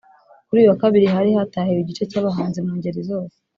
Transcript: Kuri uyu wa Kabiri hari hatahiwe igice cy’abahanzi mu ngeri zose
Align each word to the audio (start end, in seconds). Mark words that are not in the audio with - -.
Kuri 0.47 0.57
uyu 0.59 0.71
wa 0.71 0.79
Kabiri 0.83 1.05
hari 1.15 1.29
hatahiwe 1.39 1.79
igice 1.81 2.03
cy’abahanzi 2.11 2.59
mu 2.65 2.71
ngeri 2.77 3.01
zose 3.09 3.37